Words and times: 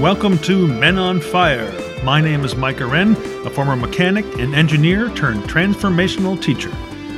Welcome 0.00 0.38
to 0.38 0.68
Men 0.68 0.96
on 0.96 1.20
Fire. 1.20 1.72
My 2.04 2.20
name 2.20 2.44
is 2.44 2.54
Mike 2.54 2.78
Wren, 2.78 3.16
a 3.44 3.50
former 3.50 3.74
mechanic 3.74 4.24
and 4.38 4.54
engineer 4.54 5.10
turned 5.10 5.42
transformational 5.42 6.40
teacher. 6.40 6.70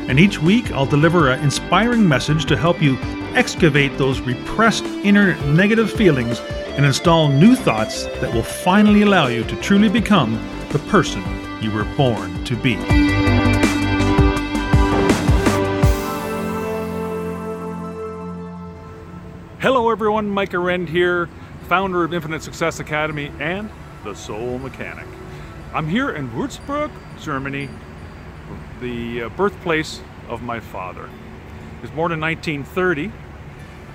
And 0.08 0.18
each 0.18 0.40
week 0.40 0.72
I'll 0.72 0.86
deliver 0.86 1.30
an 1.30 1.40
inspiring 1.44 2.08
message 2.08 2.46
to 2.46 2.56
help 2.56 2.80
you 2.80 2.96
excavate 3.34 3.98
those 3.98 4.20
repressed 4.20 4.84
inner 5.04 5.36
negative 5.48 5.92
feelings 5.92 6.40
and 6.70 6.86
install 6.86 7.28
new 7.28 7.54
thoughts 7.54 8.04
that 8.04 8.32
will 8.32 8.42
finally 8.42 9.02
allow 9.02 9.26
you 9.26 9.44
to 9.44 9.56
truly 9.56 9.90
become 9.90 10.40
the 10.70 10.78
person 10.88 11.22
you 11.60 11.70
were 11.70 11.84
born 11.98 12.42
to 12.44 12.56
be. 12.56 12.76
Hello, 19.60 19.90
everyone. 19.90 20.28
Mike 20.28 20.52
Rend 20.52 20.90
here, 20.90 21.28
founder 21.64 22.04
of 22.04 22.12
Infinite 22.12 22.42
Success 22.42 22.78
Academy 22.78 23.32
and 23.40 23.70
the 24.04 24.14
Soul 24.14 24.58
Mechanic. 24.58 25.06
I'm 25.72 25.88
here 25.88 26.10
in 26.10 26.28
Würzburg, 26.30 26.90
Germany, 27.20 27.70
the 28.80 29.22
uh, 29.22 29.28
birthplace 29.30 30.02
of 30.28 30.42
my 30.42 30.60
father. 30.60 31.08
He 31.08 31.80
was 31.80 31.90
born 31.90 32.12
in 32.12 32.20
1930. 32.20 33.10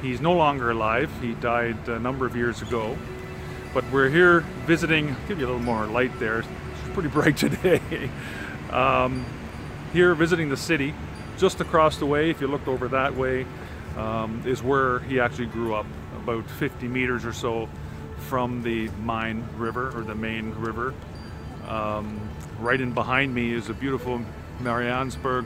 He's 0.02 0.20
no 0.20 0.34
longer 0.34 0.72
alive. 0.72 1.12
He 1.22 1.34
died 1.36 1.88
a 1.88 2.00
number 2.00 2.26
of 2.26 2.36
years 2.36 2.64
ago. 2.64 2.98
But 3.72 3.86
we're 3.92 4.10
here 4.10 4.40
visiting, 4.66 5.12
I'll 5.12 5.28
give 5.28 5.40
you 5.40 5.46
a 5.46 5.50
little 5.50 5.62
more 5.62 5.86
light 5.86 6.18
there. 6.20 6.40
It's 6.40 6.50
pretty 6.94 7.10
bright 7.10 7.38
today. 7.38 8.10
um, 8.72 9.26
here 9.94 10.16
visiting 10.16 10.50
the 10.50 10.58
city. 10.58 10.96
Just 11.38 11.62
across 11.62 11.98
the 11.98 12.06
way, 12.08 12.32
if 12.32 12.42
you 12.42 12.48
looked 12.48 12.68
over 12.68 12.88
that 12.90 13.16
way, 13.16 13.46
um, 13.96 14.42
is 14.46 14.64
where 14.64 15.00
he 15.02 15.20
actually 15.20 15.46
grew 15.46 15.76
up, 15.76 15.86
about 16.20 16.50
50 16.50 16.88
meters 16.88 17.26
or 17.26 17.34
so 17.34 17.70
from 18.28 18.62
the 18.62 18.90
Main 19.04 19.48
River 19.58 19.96
or 19.98 20.02
the 20.02 20.16
main 20.16 20.52
river. 20.52 20.94
Um, 21.68 22.20
right 22.60 22.80
in 22.80 22.94
behind 22.94 23.34
me 23.34 23.54
is 23.54 23.70
a 23.70 23.74
beautiful 23.74 24.22
Marienberg 24.62 25.46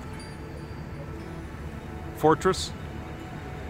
fortress 2.18 2.72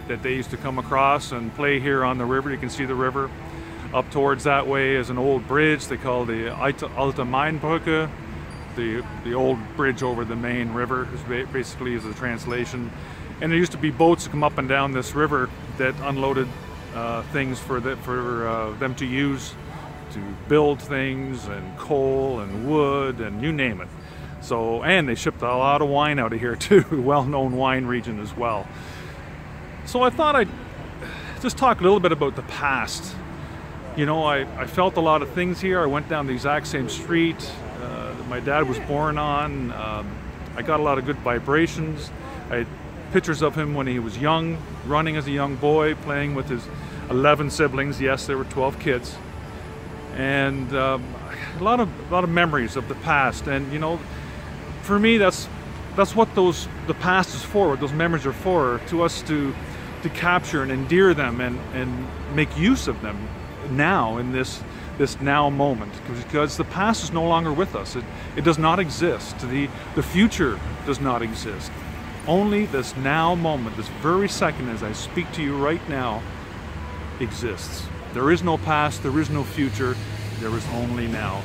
that 0.08 0.22
they 0.22 0.34
used 0.34 0.50
to 0.50 0.56
come 0.56 0.78
across 0.78 1.32
and 1.32 1.54
play 1.54 1.80
here 1.80 2.04
on 2.04 2.18
the 2.18 2.24
river. 2.24 2.50
You 2.50 2.58
can 2.58 2.70
see 2.70 2.84
the 2.84 2.94
river. 2.94 3.30
Up 3.92 4.10
towards 4.10 4.44
that 4.44 4.66
way 4.66 4.96
is 4.96 5.10
an 5.10 5.18
old 5.18 5.46
bridge 5.46 5.86
they 5.86 5.96
call 5.96 6.24
the 6.24 6.52
Alte 6.52 7.24
Mainbrücke, 7.24 8.10
the 8.76 9.04
the 9.24 9.34
old 9.34 9.58
bridge 9.76 10.02
over 10.02 10.24
the 10.24 10.36
main 10.36 10.72
river. 10.72 11.08
Is 11.14 11.46
basically 11.52 11.94
is 11.94 12.04
a 12.04 12.14
translation. 12.14 12.90
And 13.40 13.50
there 13.50 13.58
used 13.58 13.72
to 13.72 13.78
be 13.78 13.90
boats 13.90 14.24
that 14.24 14.30
come 14.30 14.44
up 14.44 14.58
and 14.58 14.68
down 14.68 14.92
this 14.92 15.14
river 15.14 15.50
that 15.78 15.94
unloaded 16.02 16.48
uh, 16.94 17.22
things 17.24 17.58
for 17.58 17.80
the, 17.80 17.96
for 17.98 18.46
uh, 18.46 18.70
them 18.78 18.94
to 18.96 19.06
use 19.06 19.54
to 20.12 20.20
build 20.48 20.80
things 20.80 21.46
and 21.46 21.76
coal 21.76 22.40
and 22.40 22.68
wood 22.68 23.20
and 23.20 23.42
you 23.42 23.52
name 23.52 23.80
it. 23.80 23.88
So 24.40 24.82
and 24.82 25.08
they 25.08 25.14
shipped 25.14 25.42
a 25.42 25.46
lot 25.46 25.82
of 25.82 25.88
wine 25.88 26.18
out 26.18 26.32
of 26.32 26.40
here 26.40 26.56
too, 26.68 26.84
well-known 27.02 27.56
wine 27.56 27.86
region 27.86 28.20
as 28.20 28.36
well. 28.36 28.68
So 29.86 30.02
I 30.02 30.10
thought 30.10 30.36
I'd 30.36 30.48
just 31.42 31.58
talk 31.58 31.80
a 31.80 31.82
little 31.82 32.00
bit 32.00 32.12
about 32.12 32.36
the 32.36 32.42
past. 32.42 33.14
You 33.96 34.06
know, 34.06 34.24
I, 34.24 34.40
I 34.60 34.66
felt 34.66 34.96
a 34.96 35.00
lot 35.00 35.22
of 35.22 35.30
things 35.30 35.60
here. 35.60 35.80
I 35.80 35.86
went 35.86 36.08
down 36.08 36.26
the 36.26 36.32
exact 36.32 36.66
same 36.66 36.88
street 36.88 37.50
uh, 37.82 38.14
that 38.14 38.28
my 38.28 38.40
dad 38.40 38.68
was 38.68 38.78
born 38.80 39.18
on. 39.18 39.72
Um, 39.72 40.18
I 40.56 40.62
got 40.62 40.80
a 40.80 40.82
lot 40.82 40.98
of 40.98 41.06
good 41.06 41.18
vibrations. 41.18 42.10
I 42.50 42.66
pictures 43.12 43.42
of 43.42 43.54
him 43.54 43.74
when 43.74 43.86
he 43.86 43.98
was 43.98 44.18
young, 44.18 44.58
running 44.86 45.16
as 45.16 45.26
a 45.26 45.30
young 45.30 45.56
boy, 45.56 45.94
playing 45.96 46.34
with 46.34 46.48
his 46.48 46.66
11 47.10 47.50
siblings. 47.50 48.00
Yes, 48.00 48.26
there 48.26 48.38
were 48.38 48.44
12 48.44 48.78
kids. 48.78 49.16
And 50.16 50.74
um, 50.74 51.04
a 51.58 51.62
lot 51.62 51.80
of 51.80 51.88
a 52.08 52.12
lot 52.12 52.24
of 52.24 52.30
memories 52.30 52.76
of 52.76 52.88
the 52.88 52.94
past. 52.96 53.46
And 53.46 53.72
you 53.72 53.78
know, 53.78 53.98
for 54.82 54.98
me, 54.98 55.18
that's 55.18 55.48
that's 55.96 56.14
what 56.14 56.34
those 56.34 56.68
the 56.86 56.94
past 56.94 57.34
is 57.34 57.42
for. 57.42 57.76
Those 57.76 57.92
memories 57.92 58.26
are 58.26 58.32
for, 58.32 58.80
to 58.88 59.02
us 59.02 59.22
to 59.22 59.54
to 60.04 60.10
capture 60.10 60.62
and 60.62 60.70
endear 60.70 61.14
them 61.14 61.40
and, 61.40 61.58
and 61.72 62.06
make 62.34 62.54
use 62.58 62.88
of 62.88 63.00
them 63.00 63.26
now 63.70 64.18
in 64.18 64.32
this 64.32 64.62
this 64.98 65.18
now 65.20 65.48
moment 65.48 65.92
because 66.06 66.58
the 66.58 66.64
past 66.64 67.02
is 67.02 67.10
no 67.10 67.26
longer 67.26 67.52
with 67.52 67.74
us 67.74 67.96
it, 67.96 68.04
it 68.36 68.44
does 68.44 68.58
not 68.58 68.78
exist 68.78 69.36
the 69.48 69.68
the 69.94 70.02
future 70.02 70.60
does 70.84 71.00
not 71.00 71.22
exist 71.22 71.72
only 72.26 72.66
this 72.66 72.96
now 72.96 73.34
moment 73.34 73.76
this 73.76 73.88
very 74.00 74.28
second 74.28 74.68
as 74.68 74.82
i 74.82 74.92
speak 74.92 75.30
to 75.32 75.42
you 75.42 75.56
right 75.56 75.86
now 75.88 76.22
exists 77.20 77.86
there 78.12 78.30
is 78.30 78.42
no 78.42 78.56
past 78.58 79.02
there 79.02 79.18
is 79.20 79.30
no 79.30 79.44
future 79.44 79.96
there 80.40 80.54
is 80.56 80.66
only 80.74 81.06
now 81.06 81.40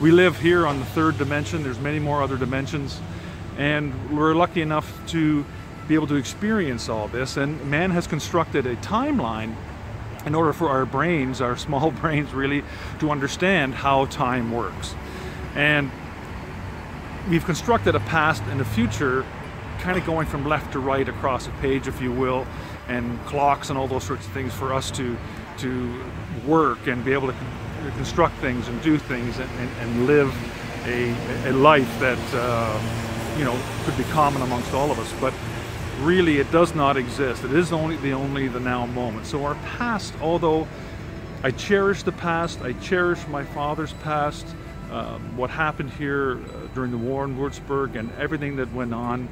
we 0.00 0.10
live 0.10 0.38
here 0.38 0.66
on 0.66 0.78
the 0.78 0.84
third 0.86 1.16
dimension 1.18 1.62
there's 1.62 1.80
many 1.80 1.98
more 1.98 2.22
other 2.22 2.36
dimensions 2.36 3.00
and 3.58 4.16
we're 4.16 4.34
lucky 4.34 4.62
enough 4.62 4.98
to 5.08 5.44
be 5.90 5.96
able 5.96 6.06
to 6.06 6.14
experience 6.14 6.88
all 6.88 7.08
this. 7.08 7.36
And 7.36 7.62
man 7.68 7.90
has 7.90 8.06
constructed 8.06 8.64
a 8.64 8.76
timeline 8.76 9.56
in 10.24 10.36
order 10.36 10.52
for 10.52 10.68
our 10.68 10.86
brains, 10.86 11.40
our 11.40 11.56
small 11.66 11.90
brains 11.90 12.32
really, 12.32 12.62
to 13.00 13.10
understand 13.10 13.74
how 13.74 14.06
time 14.06 14.52
works. 14.52 14.94
And 15.56 15.90
we've 17.28 17.44
constructed 17.44 17.96
a 17.96 18.00
past 18.00 18.42
and 18.44 18.60
a 18.60 18.64
future 18.64 19.26
kind 19.80 19.98
of 19.98 20.04
going 20.04 20.26
from 20.26 20.46
left 20.46 20.72
to 20.72 20.78
right 20.78 21.08
across 21.08 21.46
a 21.46 21.50
page, 21.62 21.88
if 21.88 22.00
you 22.00 22.12
will, 22.12 22.46
and 22.88 23.18
clocks 23.26 23.70
and 23.70 23.78
all 23.78 23.88
those 23.88 24.04
sorts 24.04 24.26
of 24.26 24.32
things 24.32 24.52
for 24.52 24.72
us 24.72 24.90
to 24.92 25.16
to 25.58 26.02
work 26.46 26.86
and 26.86 27.04
be 27.04 27.12
able 27.12 27.28
to 27.28 27.34
construct 27.96 28.34
things 28.36 28.66
and 28.68 28.80
do 28.82 28.96
things 28.96 29.38
and, 29.38 29.50
and, 29.58 29.70
and 29.80 30.06
live 30.06 30.34
a, 30.86 31.14
a 31.48 31.52
life 31.52 32.00
that 32.00 32.18
uh, 32.34 33.36
you 33.38 33.44
know 33.44 33.58
could 33.84 33.96
be 33.96 34.04
common 34.04 34.42
amongst 34.42 34.72
all 34.72 34.90
of 34.90 34.98
us. 34.98 35.12
But 35.20 35.34
really 36.00 36.38
it 36.38 36.50
does 36.50 36.74
not 36.74 36.96
exist. 36.96 37.44
It 37.44 37.52
is 37.52 37.72
only 37.72 37.96
the 37.96 38.12
only 38.12 38.48
the 38.48 38.60
now 38.60 38.86
moment. 38.86 39.26
So 39.26 39.44
our 39.44 39.54
past, 39.76 40.14
although 40.20 40.66
I 41.42 41.50
cherish 41.50 42.02
the 42.02 42.12
past, 42.12 42.60
I 42.62 42.72
cherish 42.74 43.26
my 43.28 43.44
father's 43.44 43.92
past, 43.94 44.46
um, 44.90 45.36
what 45.36 45.50
happened 45.50 45.90
here 45.90 46.32
uh, 46.32 46.74
during 46.74 46.90
the 46.90 46.98
war 46.98 47.24
in 47.24 47.36
Würzburg 47.36 47.96
and 47.96 48.10
everything 48.18 48.56
that 48.56 48.72
went 48.72 48.92
on, 48.92 49.28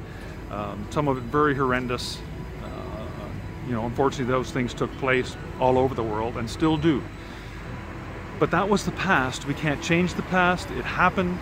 um, 0.51 0.87
some 0.89 1.07
of 1.07 1.17
it 1.17 1.23
very 1.23 1.55
horrendous. 1.55 2.17
Uh, 2.63 3.05
you 3.67 3.73
know, 3.73 3.85
unfortunately, 3.85 4.31
those 4.31 4.51
things 4.51 4.73
took 4.73 4.91
place 4.97 5.35
all 5.59 5.77
over 5.77 5.93
the 5.93 6.03
world 6.03 6.37
and 6.37 6.49
still 6.49 6.77
do. 6.77 7.03
But 8.39 8.51
that 8.51 8.69
was 8.69 8.85
the 8.85 8.91
past. 8.91 9.45
We 9.45 9.53
can't 9.53 9.81
change 9.83 10.13
the 10.13 10.21
past. 10.23 10.71
It 10.71 10.85
happened 10.85 11.37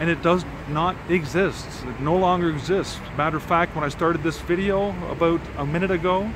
and 0.00 0.08
it 0.08 0.22
does 0.22 0.46
not 0.70 0.96
exist. 1.10 1.66
It 1.84 2.00
no 2.00 2.16
longer 2.16 2.48
exists. 2.48 2.98
Matter 3.18 3.36
of 3.36 3.42
fact, 3.42 3.74
when 3.74 3.84
I 3.84 3.90
started 3.90 4.22
this 4.22 4.38
video 4.40 4.90
about 5.12 5.42
a 5.58 5.66
minute 5.66 5.90
ago, 5.90 6.30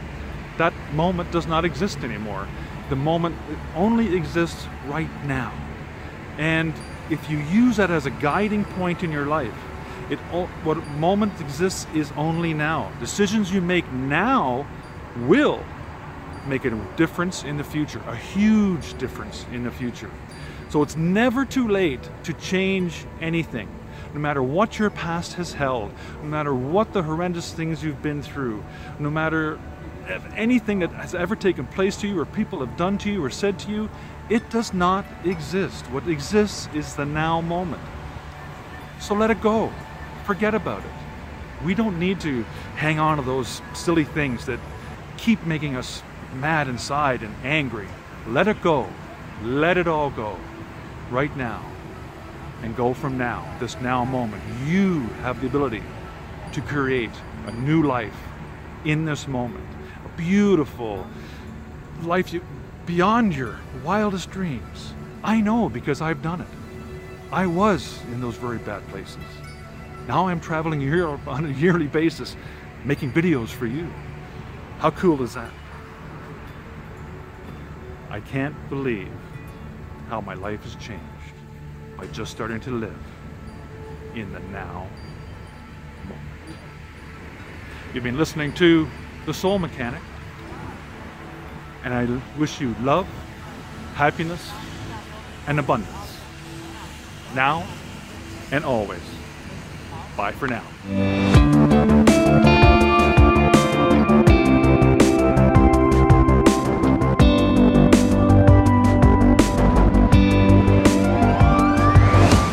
that 0.59 0.75
moment 0.93 1.33
does 1.33 1.47
not 1.47 1.65
exist 1.65 1.99
anymore. 2.01 2.47
The 2.91 2.97
moment 2.97 3.37
only 3.75 4.15
exists 4.15 4.67
right 4.87 5.09
now. 5.25 5.53
And 6.37 6.75
if 7.09 7.31
you 7.31 7.39
use 7.39 7.79
that 7.79 7.91
as 7.91 8.05
a 8.05 8.11
guiding 8.11 8.67
point 8.67 9.03
in 9.03 9.11
your 9.11 9.25
life, 9.25 9.55
it 10.11 10.19
what 10.19 10.85
moment 10.99 11.41
exists 11.41 11.87
is 11.95 12.13
only 12.17 12.55
now. 12.55 12.93
Decisions 13.01 13.53
you 13.53 13.61
make 13.61 13.91
now 13.93 14.67
will 15.17 15.63
make 16.47 16.65
a 16.65 16.71
difference 16.97 17.45
in 17.45 17.57
the 17.57 17.65
future, 17.65 18.03
a 18.07 18.17
huge 18.17 18.97
difference 18.99 19.47
in 19.53 19.65
the 19.65 19.71
future. 19.71 20.11
So 20.69 20.83
it's 20.83 20.97
never 20.97 21.45
too 21.45 21.69
late 21.69 22.01
to 22.25 22.33
change 22.35 23.07
anything. 23.21 23.69
No 24.13 24.21
matter 24.21 24.43
what 24.43 24.79
your 24.79 24.91
past 24.91 25.35
has 25.35 25.53
held, 25.53 25.93
no 26.23 26.29
matter 26.29 26.55
what 26.55 26.93
the 26.93 27.03
horrendous 27.03 27.53
things 27.53 27.83
you've 27.83 28.03
been 28.03 28.23
through, 28.23 28.63
no 28.99 29.11
matter 29.11 29.59
anything 30.37 30.81
that 30.81 30.91
has 30.93 31.15
ever 31.15 31.35
taken 31.35 31.67
place 31.67 31.97
to 31.97 32.07
you 32.07 32.21
or 32.21 32.27
people 32.27 32.61
have 32.61 32.77
done 32.77 32.99
to 32.99 33.11
you 33.11 33.25
or 33.25 33.31
said 33.31 33.59
to 33.61 33.71
you, 33.71 33.89
it 34.29 34.49
does 34.51 34.73
not 34.73 35.05
exist. 35.25 35.85
What 35.87 36.07
exists 36.09 36.69
is 36.75 36.95
the 36.95 37.05
now 37.05 37.41
moment. 37.41 37.83
So 39.01 39.15
let 39.15 39.31
it 39.31 39.41
go. 39.41 39.73
Forget 40.25 40.55
about 40.55 40.81
it. 40.81 41.65
We 41.65 41.75
don't 41.75 41.99
need 41.99 42.21
to 42.21 42.45
hang 42.77 42.99
on 42.99 43.19
to 43.19 43.23
those 43.23 43.61
silly 43.75 44.05
things 44.05 44.47
that 44.47 44.59
keep 45.17 45.45
making 45.45 45.77
us 45.77 46.03
mad 46.35 46.69
inside 46.69 47.23
and 47.23 47.35
angry. 47.45 47.89
Let 48.27 48.49
it 48.49 48.63
go. 48.63 48.89
Let 49.43 49.77
it 49.77 49.87
all 49.87 50.11
go 50.11 50.39
right 51.11 51.35
now 51.37 51.65
and 52.63 52.75
go 52.75 52.95
from 52.95 53.19
now, 53.19 53.47
this 53.61 53.79
now 53.81 54.05
moment. 54.05 54.43
You 54.67 55.01
have 55.21 55.41
the 55.41 55.47
ability 55.47 55.83
to 56.53 56.63
create 56.63 57.11
a 57.47 57.53
new 57.53 57.83
life 57.83 58.17
in 58.85 59.05
this 59.05 59.29
moment, 59.29 59.67
a 60.05 60.17
beautiful 60.17 61.07
life 62.03 62.33
you, 62.33 62.43
beyond 62.87 63.35
your 63.35 63.59
wildest 63.85 64.31
dreams. 64.31 64.95
I 65.23 65.41
know 65.41 65.69
because 65.69 66.01
I've 66.01 66.23
done 66.23 66.41
it. 66.41 66.49
I 67.33 67.47
was 67.47 68.01
in 68.13 68.21
those 68.21 68.37
very 68.37 68.59
bad 68.59 68.87
places. 68.89 69.19
Now 70.07 70.29
I'm 70.29 70.41
traveling 70.41 70.81
here 70.81 71.09
on 71.27 71.47
a 71.47 71.49
yearly 71.49 71.87
basis, 71.87 72.37
making 72.85 73.13
videos 73.13 73.49
for 73.49 73.67
you. 73.67 73.91
How 74.79 74.91
cool 74.91 75.23
is 75.23 75.35
that? 75.35 75.51
I 78.11 78.21
can't 78.21 78.55
believe 78.69 79.13
how 80.09 80.21
my 80.21 80.35
life 80.35 80.63
has 80.65 80.75
changed 80.77 81.03
by 81.97 82.07
just 82.09 82.31
starting 82.31 82.61
to 82.61 82.71
live 82.71 82.99
in 84.15 84.31
the 84.33 84.41
now 84.41 84.87
moment. 86.05 86.59
You've 87.93 88.05
been 88.05 88.19
listening 88.19 88.53
to 88.55 88.89
The 89.27 89.35
Soul 89.35 89.59
Mechanic, 89.59 90.03
and 91.83 91.95
I 91.95 92.07
wish 92.39 92.61
you 92.61 92.75
love, 92.83 93.07
happiness, 93.95 94.51
and 95.47 95.59
abundance 95.59 96.05
now 97.35 97.67
and 98.53 98.65
always. 98.65 99.01
Bye 100.17 100.33
for 100.33 100.47
now. 100.47 100.63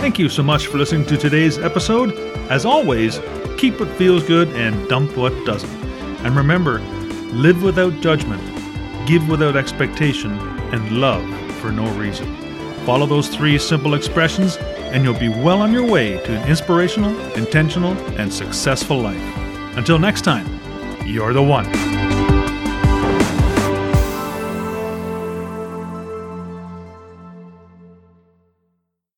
Thank 0.02 0.20
you 0.20 0.28
so 0.28 0.44
much 0.44 0.68
for 0.68 0.78
listening 0.78 1.06
to 1.08 1.18
today's 1.18 1.58
episode. 1.60 2.14
As 2.50 2.66
always, 2.66 3.20
keep 3.58 3.80
what 3.80 3.90
feels 3.90 4.24
good 4.24 4.50
and 4.50 4.90
dump 4.90 5.16
what 5.16 5.32
doesn't. 5.46 5.70
And 6.26 6.36
remember, 6.36 6.80
live 7.32 7.64
without 7.64 7.94
judgment, 8.02 8.42
give 9.08 9.30
without 9.30 9.56
expectation, 9.56 10.32
and 10.74 11.00
love 11.00 11.24
for 11.62 11.72
no 11.72 11.90
reason. 11.98 12.51
Follow 12.86 13.06
those 13.06 13.28
three 13.28 13.58
simple 13.58 13.94
expressions, 13.94 14.58
and 14.92 15.04
you'll 15.04 15.20
be 15.20 15.30
well 15.30 15.62
on 15.62 15.72
your 15.72 15.86
way 15.86 16.18
to 16.26 16.36
an 16.36 16.50
inspirational, 16.50 17.18
intentional, 17.36 17.94
and 18.18 18.34
successful 18.34 19.00
life. 19.00 19.78
Until 19.78 20.00
next 20.00 20.22
time, 20.22 20.48
you're 21.06 21.34
the 21.34 21.44
one. 21.44 22.11